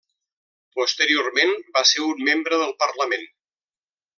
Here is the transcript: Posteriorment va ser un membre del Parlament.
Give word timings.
Posteriorment 0.77 1.53
va 1.77 1.83
ser 1.91 2.07
un 2.07 2.25
membre 2.31 2.61
del 2.63 2.75
Parlament. 2.83 3.29